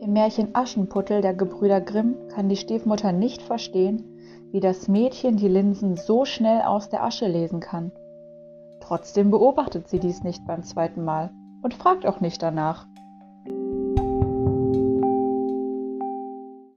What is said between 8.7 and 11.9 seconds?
Trotzdem beobachtet sie dies nicht beim zweiten Mal und